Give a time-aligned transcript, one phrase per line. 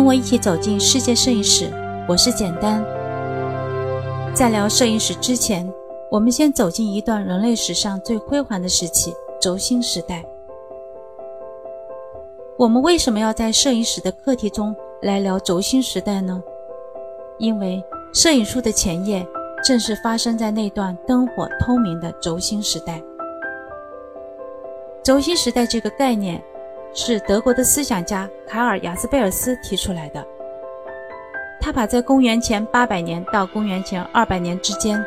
[0.00, 1.70] 跟我一起走进世界摄影史，
[2.08, 2.82] 我是简单。
[4.32, 5.70] 在聊摄影史之前，
[6.10, 10.24] 我们先走进一段人类史上最辉煌的时期——轴心时代。
[12.56, 16.42] 我们为什么要在摄影史的课题中来聊轴心时代呢？
[17.36, 19.22] 因为摄影书的前夜
[19.62, 23.02] 正是发生在那段灯火通明的轴心时代。
[25.02, 26.42] 轴心时代这个概念
[26.92, 30.24] 是德国的思想家卡尔雅斯贝尔斯提出来的。
[31.60, 35.04] 他把在公元前800年到公元前200年之间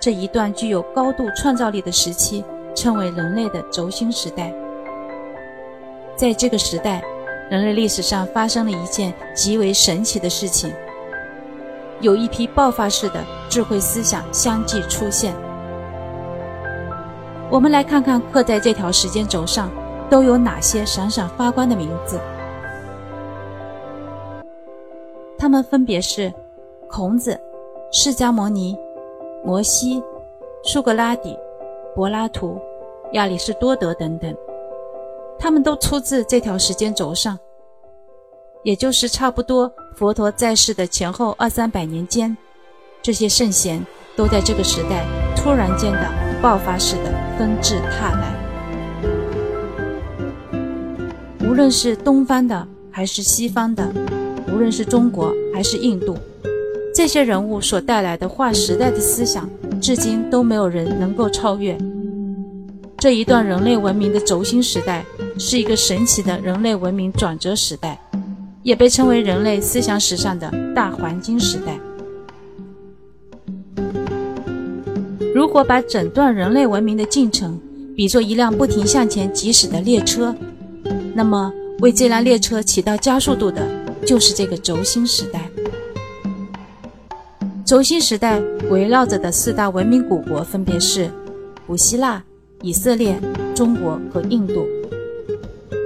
[0.00, 2.42] 这一段具有高度创造力的时期
[2.74, 4.52] 称为人类的轴心时代。
[6.16, 7.02] 在这个时代，
[7.50, 10.72] 人类历史上发生了一件极为神奇的事情：
[12.00, 15.34] 有一批爆发式的智慧思想相继出现。
[17.50, 19.70] 我们来看看刻在这条时间轴上
[20.10, 22.20] 都有哪些闪闪发光的名字。
[25.38, 26.32] 他们分别是
[26.88, 27.38] 孔子、
[27.92, 28.76] 释迦牟尼、
[29.44, 30.02] 摩西、
[30.64, 31.38] 苏格拉底、
[31.94, 32.60] 柏拉图、
[33.12, 34.34] 亚里士多德等等。
[35.38, 37.38] 他们都出自这条时间轴上，
[38.62, 42.36] 也就是差不多佛陀在世的前后二三百年间，
[43.00, 43.82] 这些圣贤
[44.16, 46.30] 都在这个时代突然间的。
[46.42, 48.34] 爆发式的纷至沓来，
[51.50, 53.92] 无论是东方的还是西方的，
[54.54, 56.16] 无论是中国还是印度，
[56.94, 61.76] 这些人物所带来的划时代的思想，至今都没有人能够超越。
[62.96, 65.04] 这一段人类文明的轴心时代，
[65.38, 68.00] 是一个神奇的人类文明转折时代，
[68.62, 71.76] 也被称为人类思想史上的大黄金时代。
[75.34, 77.60] 如果把整段人类文明的进程
[77.96, 80.32] 比作一辆不停向前疾驶的列车，
[81.14, 83.66] 那么为这辆列车起到加速度的，
[84.06, 85.50] 就是这个轴心时代。
[87.64, 88.40] 轴心时代
[88.70, 91.10] 围绕着的四大文明古国分别是
[91.66, 92.22] 古希腊、
[92.62, 93.20] 以色列、
[93.54, 94.66] 中国和印度。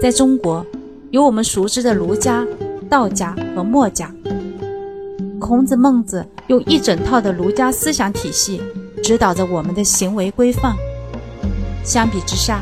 [0.00, 0.64] 在中国，
[1.10, 2.46] 有我们熟知的儒家、
[2.88, 4.14] 道家和墨家。
[5.40, 8.60] 孔子、孟子用一整套的儒家思想体系。
[9.02, 10.76] 指导着我们的行为规范。
[11.84, 12.60] 相比之下，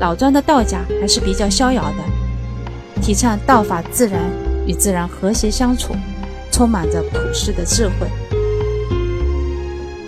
[0.00, 4.18] 老庄的道家还是比较逍遥的，提倡道法自然，
[4.66, 5.94] 与自然和谐相处，
[6.50, 8.08] 充满着普世的智慧。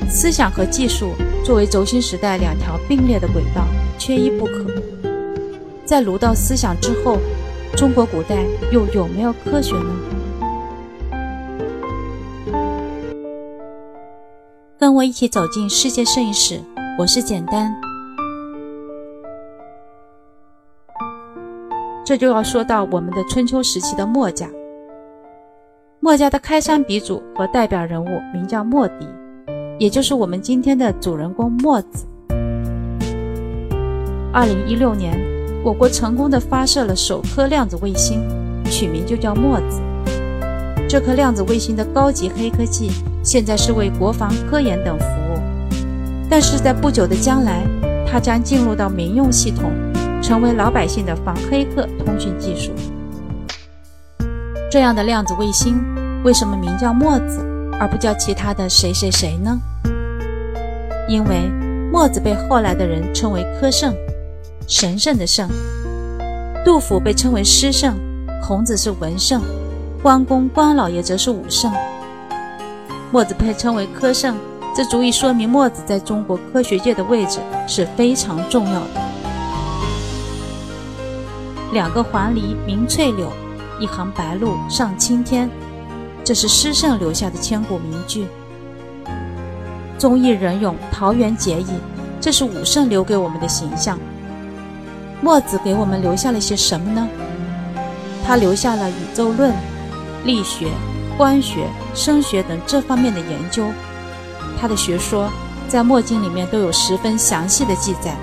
[0.09, 1.13] 思想和技术
[1.45, 3.67] 作为轴心时代两条并列的轨道，
[3.99, 4.65] 缺一不可。
[5.85, 7.19] 在儒道思想之后，
[7.77, 9.91] 中国古代又有没有科学呢？
[14.79, 16.63] 跟我一起走进世界摄影史，
[16.99, 17.92] 我是简单。
[22.05, 24.49] 这就要说到我们的春秋时期的墨家。
[26.01, 29.07] 墨家的开山鼻祖和代表人物名叫墨翟，
[29.79, 32.07] 也就是我们今天的主人公墨子。
[34.33, 35.17] 二零一六年，
[35.63, 38.21] 我国成功的发射了首颗量子卫星，
[38.65, 39.81] 取名就叫墨子。
[40.89, 42.91] 这颗量子卫星的高级黑科技。
[43.25, 45.39] 现在是为国防、科研等服务，
[46.29, 47.65] 但是在不久的将来，
[48.05, 49.71] 它将进入到民用系统，
[50.23, 52.73] 成为老百姓的防黑客通讯技术。
[54.71, 55.83] 这样的量子卫星
[56.25, 57.45] 为什么名叫墨子，
[57.79, 59.59] 而不叫其他的谁谁谁呢？
[61.09, 61.51] 因为
[61.93, 63.93] 墨子被后来的人称为科圣，
[64.67, 65.49] 神圣的圣；
[66.65, 67.99] 杜甫被称为诗圣，
[68.43, 69.43] 孔子是文圣，
[70.01, 71.71] 关公关老爷则是武圣。
[73.11, 74.37] 墨子被称为科圣，
[74.75, 79.12] 这足以说明墨子在中国科学界的位置是非常重要的。
[81.73, 83.33] 两个黄鹂鸣翠柳，
[83.81, 85.49] 一行白鹭上青天，
[86.23, 88.27] 这是诗圣留下的千古名句。
[89.99, 91.71] 忠义仁勇，桃园结义，
[92.21, 93.99] 这是武圣留给我们的形象。
[95.23, 97.09] 墨子给我们留下了些什么呢？
[98.23, 99.55] 他留下了宇宙论、
[100.25, 100.69] 力学。
[101.19, 103.67] 光学、声学等这方面的研究，
[104.59, 105.31] 他的学说
[105.69, 108.17] 在《墨经》里面都有十分详细的记载。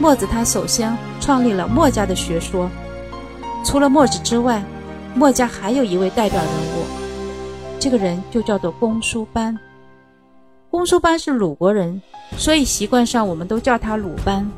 [0.00, 2.70] 墨子他首先创立了墨家的学说，
[3.64, 4.62] 除了墨子之外，
[5.14, 6.84] 墨家还有一位代表人物，
[7.80, 9.58] 这个人就叫做公输班。
[10.70, 12.00] 公输班是鲁国人，
[12.36, 14.48] 所以习惯上我们都叫他鲁班。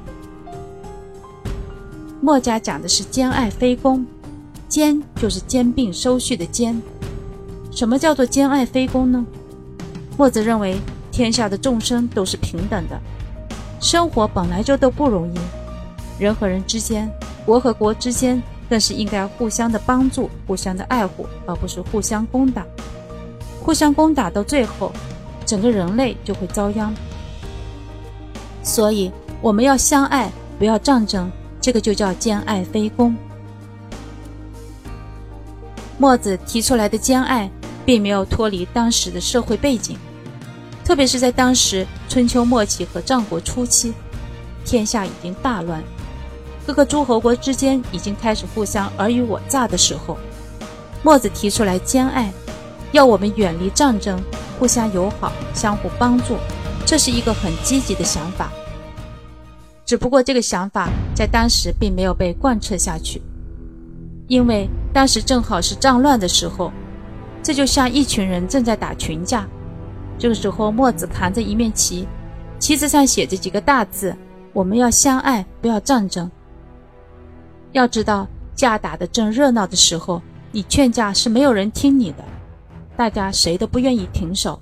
[2.21, 4.07] 墨家讲的是兼爱非攻。
[4.69, 6.81] 兼就是兼并收序的兼。
[7.73, 9.27] 什么叫做兼爱非攻呢？
[10.17, 10.79] 墨子认为
[11.11, 13.01] 天下的众生都是平等的，
[13.81, 15.39] 生活本来就都不容易，
[16.23, 17.11] 人和人之间，
[17.47, 22.65] 国和国之间更是应该互相的帮助、互相的爱护，而不是互相攻打。
[23.63, 24.93] 互相攻打到最后，
[25.47, 26.95] 整个人类就会遭殃。
[28.63, 29.11] 所以，
[29.41, 31.31] 我们要相爱，不要战争，
[31.61, 33.17] 这个就叫兼爱非攻。
[35.97, 37.51] 墨子提出来的兼爱，
[37.85, 39.99] 并没有脱离当时的社会背景，
[40.91, 43.95] 特别是在当时春秋末期和战国初期，
[44.65, 45.81] 天下已经大乱。
[46.67, 50.19] 各个诸侯国之间已经开始互相尔虞我诈的时候，
[51.05, 52.33] 墨子提出来兼爱，
[52.91, 54.21] 要我们远离战争，
[54.59, 56.35] 互相友好，相互帮助，
[56.85, 58.51] 这是一个很积极的想法。
[59.87, 63.23] 只不过这个想法在当时并没有被贯彻下去，
[64.27, 66.73] 因为当时正好是战乱的时候，
[67.45, 69.49] 这就像一群人正在打群架，
[70.21, 72.07] 这个时候墨子扛着一面旗，
[72.59, 74.15] 旗子上写着几个大字
[74.53, 76.31] ：“我们要相爱，不要战争。”
[77.73, 80.21] 要知道，架打得正热闹的时候，
[80.53, 82.25] 你劝架是没有人听你的，
[82.99, 84.61] 大家谁都不愿意停手。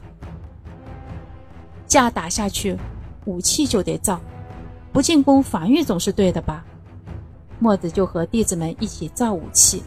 [1.88, 2.78] 架打下去，
[3.24, 4.20] 武器就得造，
[4.92, 6.64] 不进攻防御总是对的吧？
[7.58, 9.82] 墨子就和弟子们一起造武器。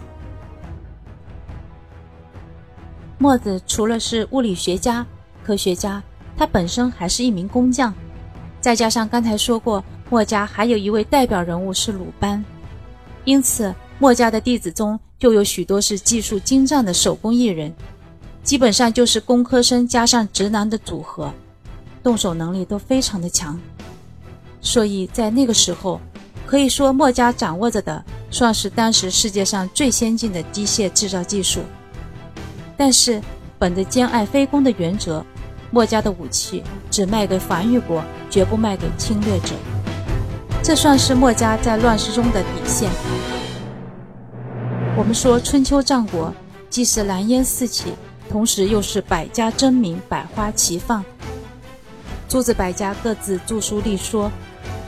[3.18, 5.06] 墨子除了是物理学家、
[5.44, 6.02] 科学家，
[6.38, 7.94] 他本身还是一名工匠，
[8.60, 12.44] 再加上刚才说过，墨家还有一位代表人物是鲁班。
[13.26, 17.74] 因此，墨家的弟子中就有许多是技术精湛的手工艺人，
[18.44, 21.32] 基本上就是工科生加上直男的组合，
[22.02, 23.60] 动手能力都非常的强。
[24.60, 26.00] 所以在那个时候，
[26.46, 31.62] 可以说墨家掌握着的算是当时世界上最先进的机械制造技术。
[32.76, 33.22] 但是，
[33.60, 35.24] 本着兼爱非攻的原则，
[35.72, 39.56] 墨家的武器只卖给防御国，绝不卖给侵略者。
[40.62, 42.90] 这算是墨家在乱世中的底线。
[44.98, 46.34] 我们说春秋战国
[46.70, 47.94] 既是蓝烟四起，
[48.30, 51.04] 同时又是百家争鸣、百花齐放。
[52.28, 54.30] 诸子百家各自著书立说，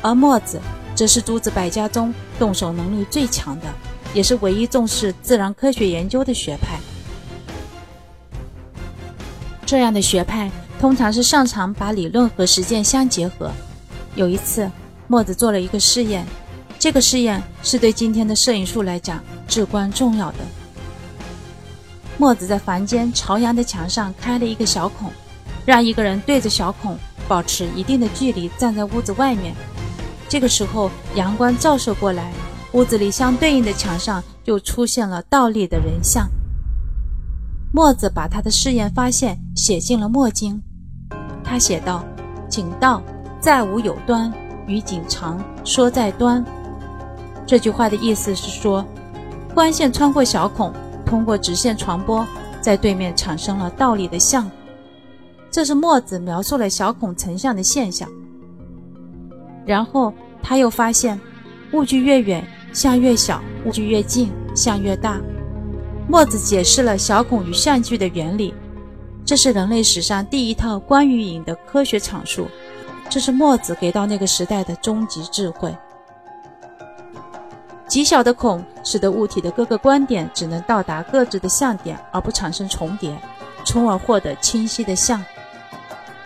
[0.01, 0.61] 而墨子
[0.93, 3.65] 则是诸子百家中动手能力最强的，
[4.13, 6.77] 也是唯一重视自然科学研究的学派。
[9.65, 10.51] 这样的学派
[10.83, 13.49] 通常是擅长把理论和实践相结合。
[14.15, 14.69] 有一次。
[15.07, 16.25] 墨子做了一个试验，
[16.77, 20.39] 这个试验是对今天的摄影术来讲至关重要的。
[22.17, 25.09] 墨子在房间朝阳的墙上开了一个小孔，
[25.65, 26.97] 让一个人对着小孔
[27.29, 29.55] 保持一定的距离站在屋子外面。
[30.27, 32.33] 这个时候阳光照射过来，
[32.73, 36.27] 屋子里相对应的墙上就出现了倒立的人像。
[37.71, 40.61] 墨子把他的试验发现写进了墨经，
[41.53, 42.03] 他写道
[42.49, 42.99] ：“景道，
[43.39, 44.33] 再无有端。”
[44.65, 46.43] 与景长说在端，
[47.45, 48.83] 这句话的意思是说，
[49.53, 50.73] 光线穿过小孔，
[51.05, 52.25] 通过直线传播，
[52.59, 54.49] 在对面产生了倒立的像。
[55.51, 58.09] 这是墨子描述了小孔成像的现象。
[59.63, 60.11] 然后
[60.41, 61.21] 他又发现，
[61.73, 65.21] 物距越远，像越小；物距越近，像越大。
[66.07, 68.51] 墨子解释了小孔与像距的原理，
[69.25, 72.47] 这是人类史上第一套关于影的科学阐述。
[73.09, 75.75] 这是墨子给到那个时代的终极智慧。
[77.87, 83.15] 极小的孔使得物体的各个观点只能到达各自的像点，而不产生重叠，
[83.63, 85.23] 从而获得清晰的像。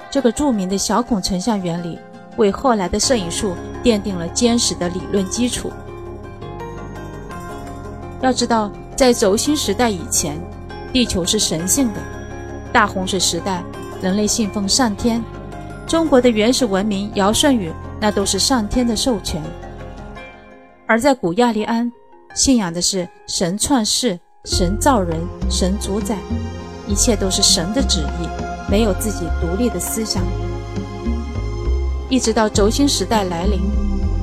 [0.09, 1.99] 这个著名的小孔成像原理，
[2.37, 5.71] 为后来的摄影术奠定了坚实的理论基础。
[8.21, 10.39] 要知道，在轴心时代以前，
[10.93, 11.99] 地球是神性的；
[12.77, 13.63] 大洪水时代，
[14.03, 15.19] 人类信奉上天。
[15.87, 19.41] 中国的原始文明尧舜禹，那都是上天的授权；
[20.85, 21.91] 而在古亚利安，
[22.35, 25.19] 信仰的是神创世、神造人、
[25.49, 26.19] 神主宰，
[26.87, 28.27] 一切都是神的旨意，
[28.69, 30.21] 没有自己独立的思想。
[32.11, 33.59] 一直到轴心时代来临，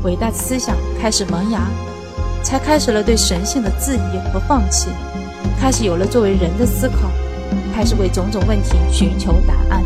[0.05, 1.61] 伟大的思想开始萌芽，
[2.45, 4.91] 才开始了对神性的质疑和放弃，
[5.61, 7.11] 开始有了作为人的思考，
[7.75, 9.83] 开始为种种问题寻求答案。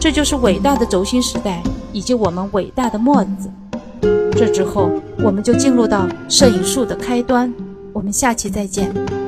[0.00, 3.50] 这就是伟大的轴心时代，以及我们伟大的墨子。
[4.32, 4.90] 这之后，
[5.22, 7.52] 我们就进入到摄影术的开端。
[7.92, 9.21] 我们下期再见。